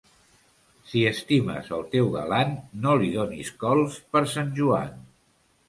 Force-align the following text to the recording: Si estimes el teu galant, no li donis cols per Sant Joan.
Si 0.91 1.03
estimes 1.09 1.69
el 1.77 1.85
teu 1.91 2.09
galant, 2.17 2.57
no 2.87 2.95
li 3.03 3.13
donis 3.19 3.55
cols 3.67 4.03
per 4.17 4.25
Sant 4.35 4.53
Joan. 4.61 5.01